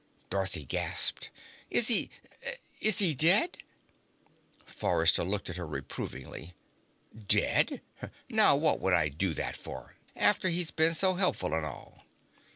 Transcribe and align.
Dorothy 0.31 0.65
gasped. 0.65 1.29
"Is 1.69 1.87
he 1.87 2.09
is 2.79 2.97
he 2.97 3.13
dead?" 3.13 3.59
Forrester 4.65 5.23
looked 5.23 5.47
at 5.47 5.57
her 5.57 5.67
reprovingly. 5.67 6.55
"Dead? 7.27 7.81
Now 8.27 8.55
what 8.55 8.79
would 8.79 8.95
I 8.95 9.09
do 9.09 9.35
that 9.35 9.55
for, 9.55 9.97
after 10.15 10.49
he's 10.49 10.71
been 10.71 10.95
so 10.95 11.13
helpful 11.13 11.53
and 11.53 11.67
all?" 11.67 12.03